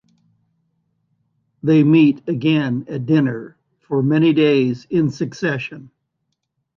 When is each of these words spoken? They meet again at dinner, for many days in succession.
They 1.61 1.83
meet 1.83 2.27
again 2.27 2.85
at 2.89 3.05
dinner, 3.05 3.55
for 3.81 4.01
many 4.01 4.33
days 4.33 4.87
in 4.89 5.11
succession. 5.11 5.91